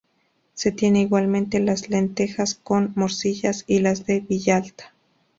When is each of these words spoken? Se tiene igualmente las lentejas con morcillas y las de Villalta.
Se 0.55 0.71
tiene 0.71 1.01
igualmente 1.01 1.59
las 1.59 1.87
lentejas 1.87 2.55
con 2.55 2.91
morcillas 2.95 3.65
y 3.67 3.81
las 3.81 4.07
de 4.07 4.21
Villalta. 4.21 4.93